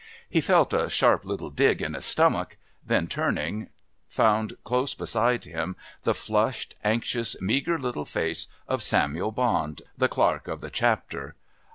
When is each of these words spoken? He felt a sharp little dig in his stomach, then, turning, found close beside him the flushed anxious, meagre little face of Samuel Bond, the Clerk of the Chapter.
He 0.27 0.41
felt 0.41 0.73
a 0.73 0.89
sharp 0.89 1.25
little 1.25 1.51
dig 1.51 1.79
in 1.79 1.93
his 1.93 2.05
stomach, 2.05 2.57
then, 2.83 3.05
turning, 3.05 3.69
found 4.07 4.57
close 4.63 4.95
beside 4.95 5.45
him 5.45 5.75
the 6.01 6.15
flushed 6.15 6.73
anxious, 6.83 7.39
meagre 7.39 7.77
little 7.77 8.05
face 8.05 8.47
of 8.67 8.81
Samuel 8.81 9.31
Bond, 9.31 9.83
the 9.95 10.07
Clerk 10.09 10.47
of 10.47 10.59
the 10.59 10.71
Chapter. 10.71 11.35